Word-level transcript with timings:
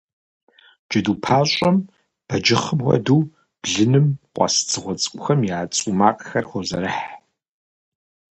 Джэду 0.89 1.15
пащӏэм, 1.23 1.77
бэджыхъым 2.27 2.79
хуэдэу, 2.85 3.21
блыным 3.61 4.07
къуэс 4.33 4.55
дзыгъуэ 4.65 4.93
цӏыкӏухэм 5.01 5.39
я 5.57 5.57
цӏу 5.75 5.91
макъхэр 5.99 6.45
хозэрыхь. 6.49 7.03